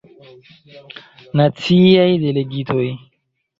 [1.41, 2.85] Naciaj Delegitoj.